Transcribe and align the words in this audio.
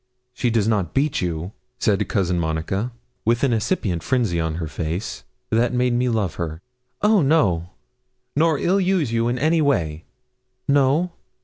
'She 0.33 0.49
does 0.49 0.67
not 0.67 0.95
beat 0.95 1.21
you?' 1.21 1.51
said 1.77 2.09
Cousin 2.09 2.39
Monica, 2.39 2.91
with 3.23 3.43
an 3.43 3.53
incipient 3.53 4.01
frenzy 4.01 4.39
in 4.39 4.55
her 4.55 4.65
face 4.67 5.23
that 5.51 5.75
made 5.75 5.93
me 5.93 6.09
love 6.09 6.37
her. 6.41 6.59
'Oh 7.03 7.21
no!' 7.21 7.69
'Nor 8.35 8.57
ill 8.57 8.79
use 8.81 9.11
you 9.11 9.27
in 9.27 9.37
any 9.37 9.61
way?' 9.61 10.05
'No.' 10.67 11.11